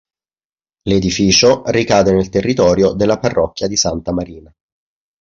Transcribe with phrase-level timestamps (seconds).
[0.89, 4.51] L'edificio ricade nel territorio della parrocchia di Santa Marina.